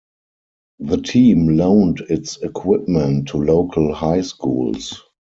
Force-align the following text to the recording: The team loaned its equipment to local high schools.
The 0.79 0.97
team 0.97 1.57
loaned 1.57 1.99
its 2.09 2.37
equipment 2.41 3.27
to 3.27 3.37
local 3.37 3.93
high 3.93 4.21
schools. 4.21 4.99